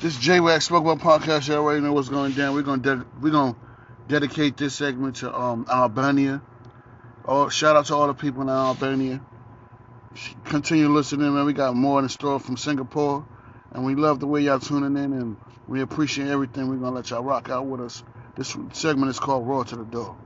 [0.00, 1.48] This J Wax Spoke About Podcast.
[1.48, 2.54] You already know what's going down.
[2.54, 3.56] We're gonna de- we're gonna
[4.06, 6.40] dedicate this segment to um, Albania.
[7.24, 9.20] Oh, shout out to all the people in Albania.
[10.44, 11.44] Continue listening, man.
[11.46, 13.26] We got more in store from Singapore,
[13.72, 16.68] and we love the way y'all tuning in, and we appreciate everything.
[16.68, 18.04] We're gonna let y'all rock out with us.
[18.36, 20.16] This segment is called Raw to the Door.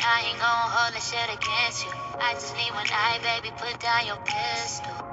[0.00, 1.92] I ain't gon' hold the shit against you.
[2.18, 2.86] I just need one
[3.22, 5.07] baby, put down your pistol.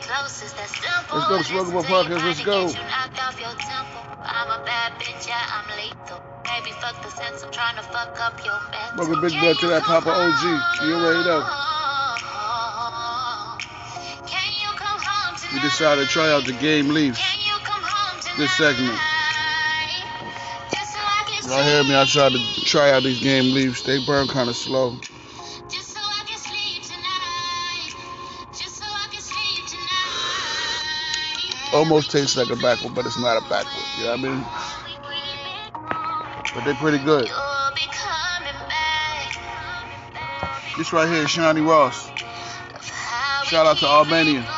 [0.00, 0.42] Close?
[0.42, 1.18] Is that simple?
[1.30, 2.68] Let's go, Ball Podcast, let's go.
[2.68, 4.02] You knocked off your temple.
[4.22, 6.20] I'm a bad bitch, yeah, I'm lethal.
[6.44, 8.98] Baby, fuck the sense, I'm trying to fuck up your mental.
[8.98, 10.86] Welcome, Big Blood, to that Papa OG.
[10.86, 11.44] You already know.
[15.52, 17.18] We decided to try out the game leaves
[18.38, 18.96] this segment.
[21.46, 21.96] Y'all hear me?
[21.96, 23.82] I tried to try out these game leaves.
[23.82, 25.00] They burn kind of slow.
[31.72, 33.84] Almost tastes like a Backwood, but it's not a Backwood.
[33.98, 34.44] You know what I mean?
[36.54, 37.28] But they're pretty good.
[40.78, 42.10] This right here is Shiny Ross.
[43.44, 44.57] Shout out to Albania.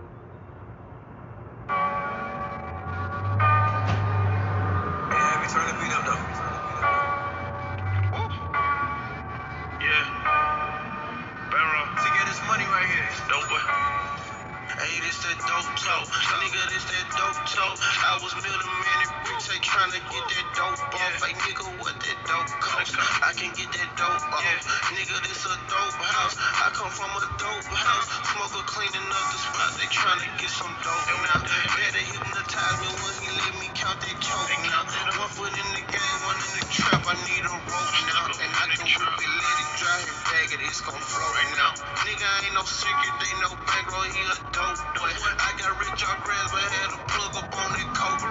[15.31, 16.07] that dope talk.
[16.43, 17.75] Nigga, this that dope talk.
[17.79, 21.13] I was middleman at bricks, they tryna get that dope off.
[21.23, 22.91] Hey, nigga, what that dope cost?
[23.23, 24.59] I can get that dope off.
[24.91, 26.35] Nigga, this a dope house.
[26.35, 28.07] I come from a dope house.
[28.35, 31.39] Smoker cleaning up the spot, they tryna get some dope now.
[31.79, 34.83] Better hypnotize me when he let me count that choke now.
[35.15, 37.07] One foot in the game, one in the trap.
[37.07, 38.25] I need a rope now.
[38.35, 41.51] And I can whip it, let it dry and bag it, it's gon' flow right
[41.55, 41.71] now.
[42.03, 45.20] Nigga ain't no secret, they no bankroll, he a dope boy.
[45.21, 48.23] I got rich off grass, but had a plug up on that coke.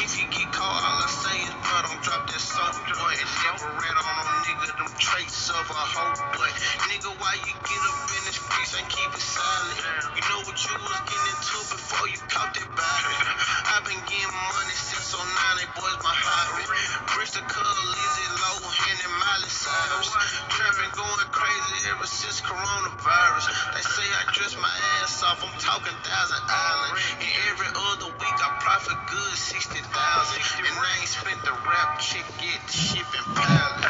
[0.00, 2.74] If he get caught, all I say is, bro, don't drop that soap.
[2.80, 6.50] And never red on them nigga, them traits of a hoe boy.
[6.88, 8.21] Nigga, why you get up in
[8.62, 9.82] and keep it silent?
[10.14, 13.14] You know what you was getting into before you caught that body.
[13.74, 15.26] I've been getting money since 09,
[15.58, 16.62] they boys my hobby.
[17.32, 20.10] The color, Lizzie Lohan and Miley Cyrus.
[20.52, 23.46] Trapping going crazy ever since coronavirus.
[23.74, 26.92] They say I dress my ass off, I'm talking thousand island.
[27.18, 29.80] And every other week I profit good 60,000.
[29.80, 33.82] And I ain't spent the rap chick get the shipping pilot.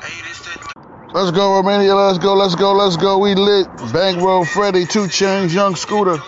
[0.00, 0.65] Hey, this that
[1.16, 1.94] Let's go, Romania.
[1.94, 3.16] Let's go, let's go, let's go.
[3.16, 3.66] We lit.
[3.90, 6.18] Bankroll Freddie, 2 Chainz, Young Scooter.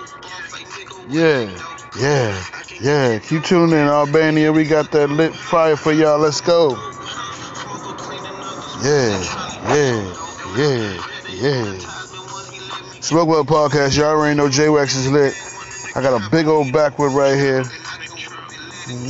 [1.11, 1.55] Yeah,
[2.01, 2.45] yeah,
[2.81, 3.19] yeah.
[3.19, 4.51] Keep tuning in, Albania.
[4.51, 6.19] We got that lit fire for y'all.
[6.19, 6.71] Let's go.
[8.83, 9.23] Yeah,
[9.77, 10.15] yeah,
[10.57, 11.03] yeah,
[11.35, 11.79] yeah.
[13.01, 13.95] Smoke Well Podcast.
[13.95, 15.35] Y'all already know J Wax is lit.
[15.97, 17.63] I got a big old Backwood right here.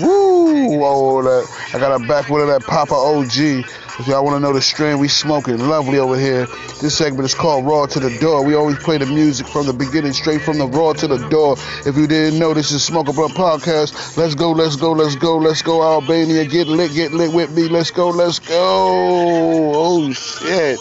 [0.03, 0.83] Woo!
[0.83, 1.47] All that.
[1.73, 3.65] I got a back one of that Papa OG.
[3.99, 6.47] If y'all want to know the strain we smoking, lovely over here.
[6.81, 8.45] This segment is called Raw to the Door.
[8.45, 11.57] We always play the music from the beginning, straight from the raw to the door.
[11.85, 14.17] If you didn't know, this is Smoke a Blunt Podcast.
[14.17, 16.45] Let's go, let's go, let's go, let's go, Albania.
[16.45, 17.67] Get lit, get lit with me.
[17.67, 19.73] Let's go, let's go.
[19.75, 20.79] Oh, shit.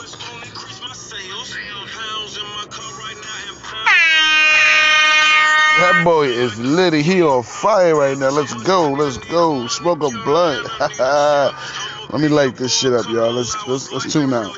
[5.79, 7.01] That boy is litty.
[7.01, 8.29] He on fire right now.
[8.29, 8.91] Let's go.
[8.91, 9.65] Let's go.
[9.65, 10.67] Smoke a blunt.
[12.09, 13.33] Let me light this shit up, y'all.
[13.33, 14.57] Let's let's let's tune out.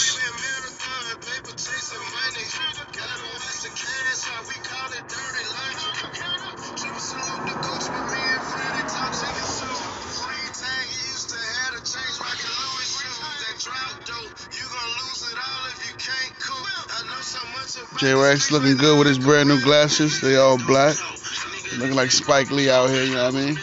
[17.97, 20.19] J Wax looking good with his brand new glasses.
[20.19, 20.95] They all black.
[21.77, 23.57] Looking like Spike Lee out here, you know what I mean?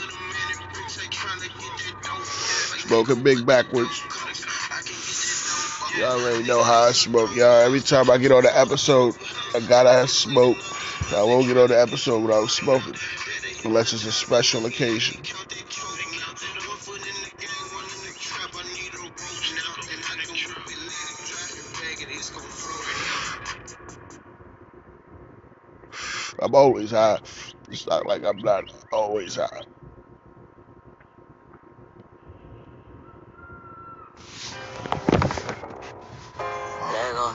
[2.87, 4.03] Smoking big Backwoods.
[5.99, 7.61] Y'all already know how I smoke, y'all.
[7.61, 9.15] Every time I get on the episode,
[9.55, 10.57] I gotta have smoke.
[11.15, 12.95] I won't get on the episode without smoking.
[13.65, 15.21] Unless it's a special occasion.
[26.41, 27.19] I'm always high.
[27.69, 29.63] It's not like I'm not always high.
[36.93, 37.35] There you go.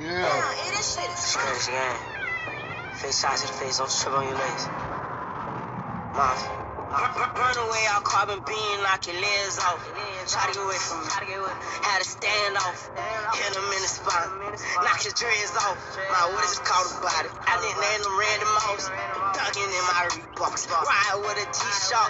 [0.00, 0.42] Yeah.
[1.14, 1.96] Strange game.
[2.94, 4.68] Face shots to the face, don't trip on your legs.
[6.14, 6.61] Mafia.
[6.92, 9.80] Run away, I'll carbon beam, knock your legs off.
[10.28, 11.08] Try to get away from me.
[11.80, 12.90] Had to stand off.
[13.32, 14.28] Hit him in the spot.
[14.84, 15.80] Knock his dreads off.
[16.12, 17.32] My what is it called about it?
[17.48, 18.86] I didn't name them random mouse.
[19.52, 20.64] In my Reeboks.
[20.72, 22.08] Ride with a T-shot.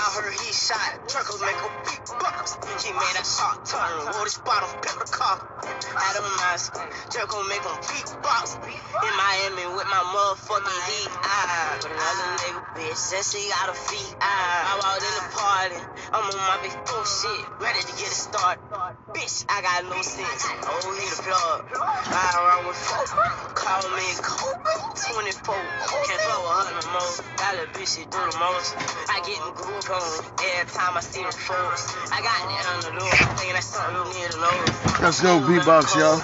[0.00, 1.04] I heard he shot.
[1.12, 2.56] Truckles make a big box.
[2.80, 4.16] He made a shot turn.
[4.16, 5.44] Wore this bottom pepper car.
[5.60, 6.72] Had him mask.
[7.12, 8.56] Jerko make him beatbox.
[8.64, 11.12] In Miami with my motherfucking heat.
[11.20, 12.96] Ah, another nigga bitch.
[12.96, 14.16] Said she got a feet.
[14.24, 15.78] I walked in the party.
[16.16, 17.44] I'm on my big four shit.
[17.60, 18.64] Ready to get it started.
[19.12, 20.48] Bitch, I got no sense.
[20.64, 21.76] Oh, need a plug.
[21.76, 23.04] Ride around with four.
[23.52, 24.72] Call me Kobe.
[25.12, 25.54] 24.
[25.54, 27.14] Can't fuck with her no more.
[27.36, 28.74] That little bitch, she do the most.
[29.10, 30.24] I get in group on
[30.58, 31.90] every time I see them folks.
[32.10, 33.10] I got it on the door.
[33.36, 34.56] Thinking that's something you need to know.
[35.02, 36.22] Let's go, beatbox, y'all.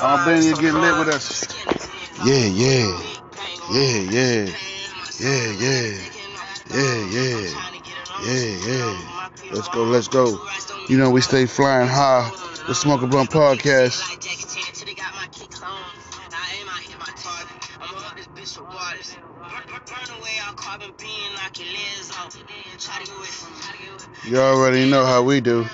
[0.00, 1.46] Albania getting lit with us.
[2.24, 2.90] Yeah, yeah.
[3.70, 4.44] Yeah, yeah.
[5.20, 6.14] Yeah, yeah.
[6.74, 7.70] Yeah, yeah.
[8.24, 9.20] Yeah, yeah.
[9.52, 10.40] Let's go, let's go.
[10.88, 12.30] You know we stay flying high.
[12.66, 14.53] The Smoke a Blunt Podcast.
[24.26, 25.66] You already know how we do.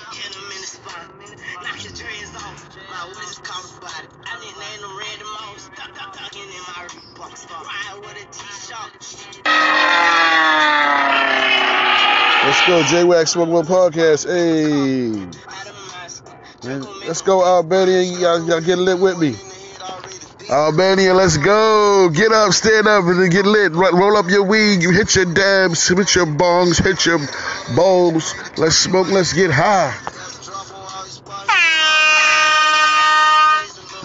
[12.43, 14.25] Let's go, J Wax Smoke Blunt Podcast.
[14.27, 15.11] Hey.
[16.67, 18.01] Man, let's go, Albania.
[18.01, 19.35] Y'all, y'all get lit with me.
[20.49, 22.09] Albania, let's go.
[22.09, 23.71] Get up, stand up, and get lit.
[23.71, 24.81] Roll up your weed.
[24.83, 27.19] You hit your dabs, hit your bongs, hit your
[27.75, 28.33] bowls.
[28.57, 29.09] Let's smoke.
[29.09, 29.93] Let's get high.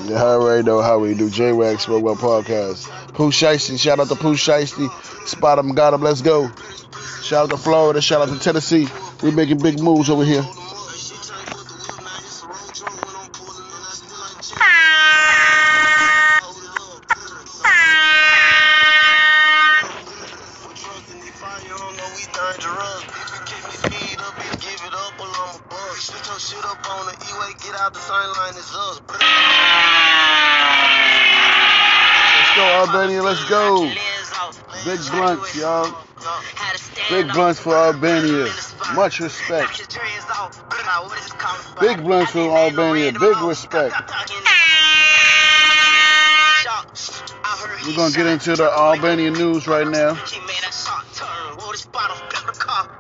[0.07, 1.29] You already know how we do.
[1.29, 2.89] J Wax Smoke One Podcast.
[3.15, 3.79] Pooh Shiesty.
[3.79, 4.89] Shout out to Pooh Shiesty.
[5.27, 6.01] SpotemGottem.
[6.01, 6.51] Let's go.
[7.23, 8.01] Shout out to Florida.
[8.01, 8.87] Shout out to Tennessee.
[9.23, 10.45] We making big moves over here.
[32.77, 33.23] Go, Albania.
[33.23, 33.91] Let's go.
[34.85, 35.97] Big blunts, y'all.
[37.09, 38.53] Big blunts for Albania.
[38.95, 39.97] Much respect.
[41.81, 43.13] Big blunts for Albania.
[43.13, 43.95] Big respect.
[47.87, 50.13] We're gonna get into the Albania news right now.
[50.15, 52.91] He made that shot turn, wore this bottle, pepper the car.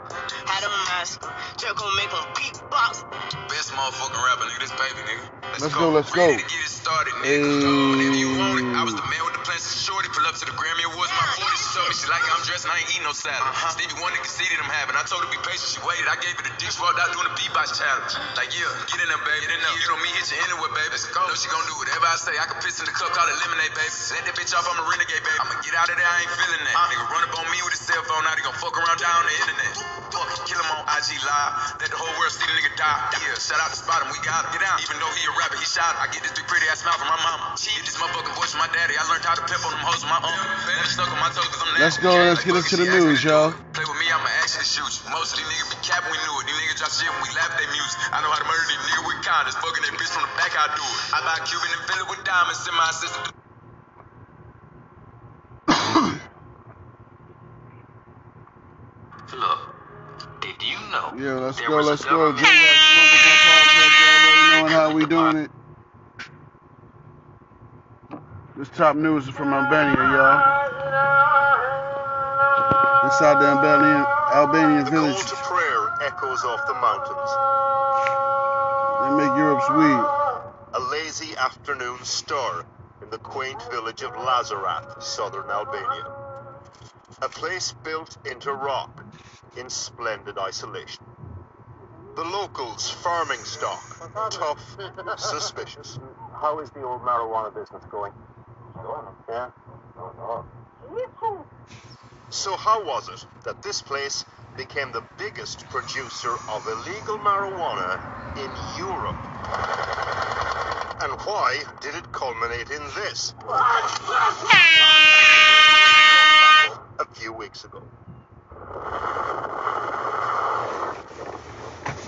[0.46, 1.20] Had him mask,
[1.58, 3.04] Jerk gon' make him beatbox.
[3.50, 4.46] Best motherfucking rapper.
[4.58, 5.60] This baby, nigga.
[5.60, 6.24] Let's go, let's go.
[6.24, 9.20] Ready to get it started, nigga.
[9.20, 9.25] Hey.
[9.36, 9.44] Whenever you want it.
[9.44, 10.08] I was the man with the plans to shorty.
[10.12, 11.56] Pull up to the Grammy Awards, my 40.
[11.56, 13.42] She told me she like I'm dressed and I ain't eating no salad.
[13.42, 13.76] Uh-huh.
[13.76, 14.96] Stevie Wonder conceded I'm having.
[14.96, 16.08] I told her to be patient, she waited.
[16.08, 18.16] I gave her the dish, walked out doing the beatbox challenge.
[18.38, 19.44] Like, yeah, get in there, baby.
[19.44, 19.76] Get in there.
[19.76, 20.96] You know me, hit you anywhere, baby.
[20.96, 21.20] Let's go.
[21.26, 22.34] Know she gon' do whatever I say.
[22.38, 23.92] I can piss in the cup, call it lemonade, baby.
[24.16, 25.38] Let that bitch off, I'm a renegade, baby.
[25.42, 26.76] I'ma get out of there, I ain't feeling that.
[26.76, 26.90] Uh-huh.
[26.92, 29.20] Nigga run up on me with his cell phone, now he gon' fuck around down
[29.26, 29.72] the internet.
[30.12, 31.52] Fuck, kill him on IG Live.
[31.82, 33.00] Let the whole world see the nigga die.
[33.20, 34.56] Yeah, shout out to Spot him, we got him.
[34.56, 34.80] Get out.
[34.82, 35.94] Even though he a rapper, he shot.
[36.00, 37.54] I get this big pretty ass smile from my mama.
[37.54, 38.98] She get this motherfucking voice from my daddy.
[38.98, 40.46] I learned how to pimp on them hoes with my uncle.
[40.70, 42.88] Never stuck on my toes cause I'm Let's go, let's Like get into the she
[42.88, 43.50] asked me news, to y'all.
[43.74, 45.10] Play with me, I'ma actually shoot you.
[45.10, 46.46] Most of these niggas be capping, we knew it.
[46.46, 47.98] These niggas drop shit when we laugh at their music.
[48.14, 49.58] I know how to murder these niggas with kindness.
[49.58, 50.98] Fucking that bitch from the back, I do it.
[51.10, 52.62] I buy Cuban and fill it with diamonds.
[52.62, 53.34] Send my assistant.
[59.36, 59.58] Look,
[60.40, 61.12] did you know?
[61.18, 62.30] Yeah, let's there go, let's go.
[62.32, 65.50] government- J-Rock Smoking Gun Podcast, y'all already knowing how we doing it.
[68.56, 70.40] This top news is from Albania, y'all.
[73.04, 77.30] Inside the Albanian, Albanian The village, call to prayer echoes off the mountains.
[79.02, 80.00] they make Europe's weed.
[80.72, 82.64] A lazy afternoon stir
[83.02, 86.10] in the quaint village of Lazarat, southern Albania.
[87.20, 89.04] A place built into rock
[89.58, 91.04] in splendid isolation.
[92.16, 94.78] The locals' farming stock, tough,
[95.18, 95.98] suspicious.
[96.40, 98.12] How is the old marijuana business going?
[102.30, 104.24] So how was it that this place
[104.56, 107.98] became the biggest producer of illegal marijuana
[108.36, 109.16] in Europe?
[111.02, 113.34] And why did it culminate in this?
[116.98, 117.82] A few weeks ago.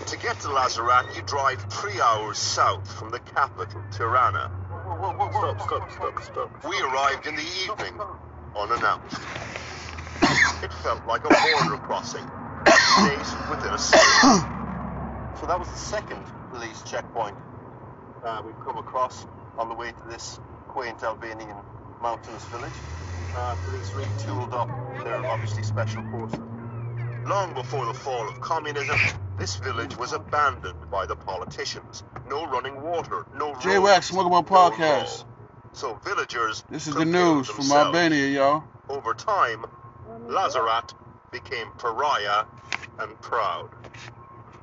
[0.07, 4.51] To get to Lazarat, you drive three hours south from the capital, Tirana.
[4.99, 6.65] Stop, stop, stop, stop.
[6.69, 8.01] We arrived in the evening,
[8.57, 9.21] unannounced.
[10.65, 12.27] It felt like a border crossing,
[12.67, 14.01] state within a state.
[15.39, 17.37] So that was the second police checkpoint
[18.25, 19.25] uh, we've come across
[19.57, 21.57] on the way to this quaint Albanian
[22.03, 22.73] mountainous village.
[23.37, 24.69] Uh, police retooled up
[25.05, 26.48] their obviously special forces.
[27.29, 28.99] Long before the fall of communism,
[29.39, 32.03] this village was abandoned by the politicians.
[32.27, 35.19] No running water, no J-Wax Smoking Gun no Podcast.
[35.19, 35.27] law.
[35.73, 37.71] So villagers This is the news from.
[37.71, 38.65] Albania, y'all.
[38.89, 39.67] Over time,
[40.27, 40.95] Lazarat
[41.31, 42.47] became pariah
[42.99, 43.69] and proud.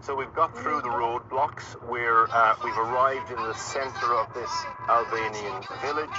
[0.02, 1.80] So we've got through the roadblocks.
[1.88, 4.50] We're uh, we've arrived in the centre of this
[4.90, 6.10] Albanian village.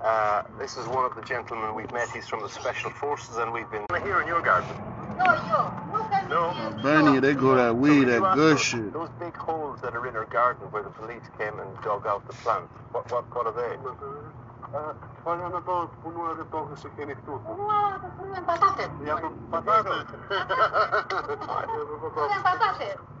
[0.00, 2.08] Uh, this is one of the gentlemen we've met.
[2.10, 4.74] He's from the special forces, and we've been here in your garden.
[5.16, 6.76] No.
[6.86, 8.92] Albania, they go that weed, So that you good asked us, shit.
[8.92, 12.26] Those big holes that are in our garden where the police came and dug out
[12.26, 12.68] the plants.
[12.92, 13.76] What what what are they?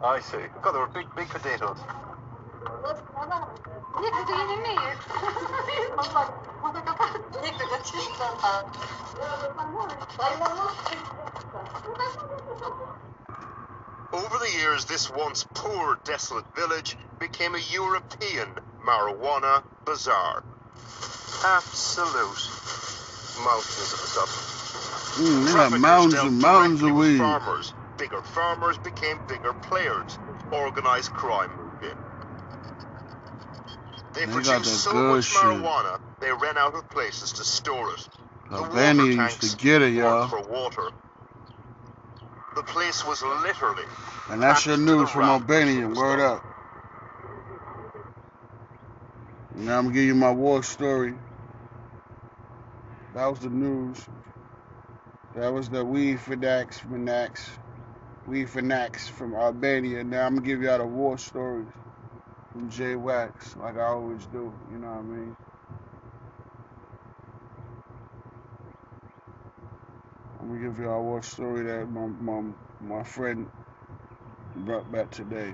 [0.02, 0.38] I see.
[0.62, 1.78] God, they were big, big potatoes.
[2.74, 2.96] Over
[14.46, 18.48] the years, this once poor, desolate village became a European
[18.84, 20.44] marijuana bazaar.
[21.44, 22.50] Absolute
[23.42, 25.16] mountains of stuff.
[25.18, 27.18] Mm, Traffickers mountains and mountains of weed.
[27.18, 27.74] Farmers.
[27.98, 30.18] Bigger farmers became bigger players.
[30.52, 31.96] Organized crime moved in.
[34.14, 35.40] They, They produced so much shit.
[35.42, 38.08] marijuana, they ran out of places to store it.
[38.50, 40.28] The water used to get it, y'all.
[40.28, 40.90] For water.
[42.56, 43.84] The place was literally
[44.30, 45.88] And that's your packed to the news from Albania.
[45.88, 46.42] Word up.
[49.54, 51.14] Now I'm gonna give you my war story.
[53.14, 54.06] That was the news.
[55.34, 57.42] That was the weed Fanax, Fanax,
[58.26, 60.02] weed Fanax from Albania.
[60.02, 61.68] Now I'm gonna give y'all the war stories
[62.52, 64.50] from J Wax, like I always do.
[64.72, 65.36] You know what I mean?
[70.46, 73.48] Let me give y'all one story that my my my friend
[74.54, 75.52] brought back today.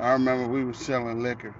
[0.00, 1.54] I remember we were selling liquor.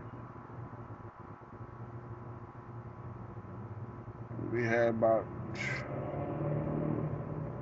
[4.53, 5.25] We had about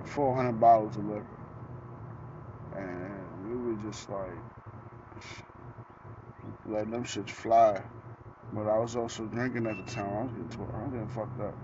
[0.06, 1.26] 400 bottles of liquor.
[2.74, 4.32] And we were just like,
[6.70, 7.82] letting them shits fly.
[8.52, 10.08] But I was also drinking at the time.
[10.16, 11.54] I was getting, tw- I was getting fucked up.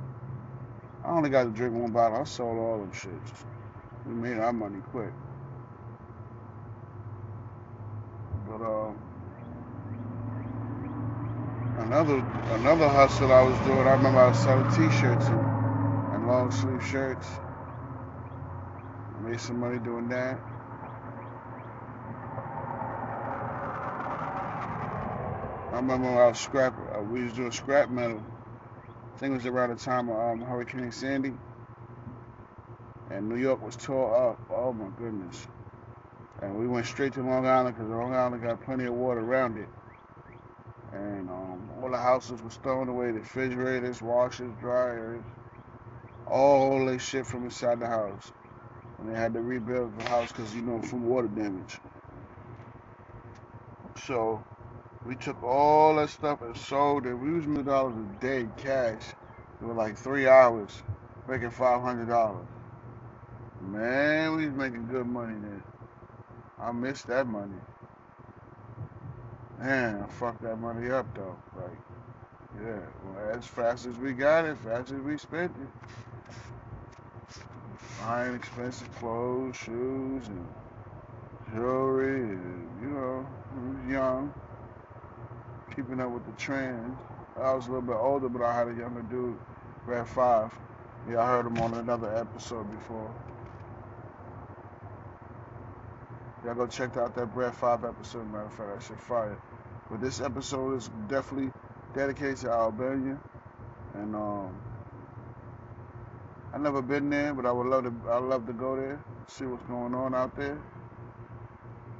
[1.04, 2.18] I only got to drink one bottle.
[2.18, 3.44] I sold all them shits.
[4.06, 5.12] We made our money quick.
[8.46, 8.98] But um,
[11.78, 12.18] another
[12.54, 13.86] another hustle I was doing.
[13.86, 17.26] I remember I was selling T-shirts and, and long sleeve shirts.
[19.02, 20.40] I Made some money doing that.
[25.76, 26.74] I remember when I was scrap.
[26.96, 28.24] Uh, we was doing scrap metal.
[29.14, 31.34] I think it was around the time of um, Hurricane Sandy,
[33.10, 34.40] and New York was tore up.
[34.48, 35.46] Oh my goodness!
[36.40, 39.58] And we went straight to Long Island because Long Island got plenty of water around
[39.58, 39.68] it.
[40.94, 45.22] And um, all the houses were thrown away, the refrigerators, washers, dryers,
[46.26, 48.32] all this shit from inside the house.
[48.98, 51.76] And they had to rebuild the house because, you know, from water damage.
[54.06, 54.42] So
[55.06, 57.14] we took all that stuff and sold it.
[57.14, 59.02] We was million dollars a day cash.
[59.60, 60.82] It was like three hours,
[61.28, 62.46] making five hundred dollars.
[63.60, 65.62] Man, we was making good money then.
[66.60, 67.56] I missed that money.
[69.60, 71.36] Man, I fucked that money up though.
[71.56, 71.78] Like,
[72.62, 75.68] yeah, well, as fast as we got it, fast as we spent it.
[78.00, 80.46] Buying expensive clothes, shoes, and
[81.54, 84.34] jewelry, and you know, we was young,
[85.76, 86.96] keeping up with the trends.
[87.36, 89.38] I was a little bit older, but I had a younger dude,
[89.86, 90.50] Red Five.
[91.08, 93.14] Yeah, I heard him on another episode before.
[96.44, 99.36] Y'all go check out that Brad 5 episode, matter of fact, that shit fire.
[99.90, 101.52] But this episode is definitely
[101.94, 103.18] dedicated to Albania.
[103.94, 104.56] And um
[106.54, 109.44] I never been there, but I would love to I love to go there, see
[109.44, 110.58] what's going on out there.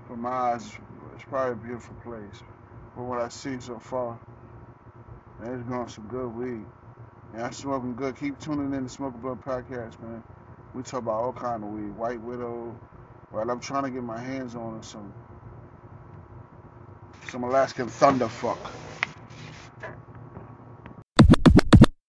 [0.06, 0.64] From my eyes,
[1.14, 2.42] it's probably a beautiful place.
[2.96, 4.18] From what I've seen so far,
[5.44, 6.66] it's growing some good weed.
[7.34, 8.18] And I'm smoking good.
[8.18, 10.24] Keep tuning in to Smoke Blunt Podcast, man.
[10.74, 11.96] We talk about all kind of weed.
[11.96, 12.76] White Widow,
[13.32, 15.12] Right, I'm trying to get my hands on some
[17.28, 18.58] some Alaskan Thunder fuck.